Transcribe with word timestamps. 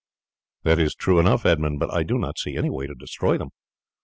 "That 0.63 0.79
is 0.79 0.95
true 0.95 1.19
enough, 1.19 1.45
Edmund, 1.45 1.79
but 1.79 1.93
I 1.93 2.01
do 2.01 2.17
not 2.17 2.39
see 2.39 2.57
any 2.57 2.71
way 2.71 2.87
to 2.87 2.95
destroy 2.95 3.37
them. 3.37 3.51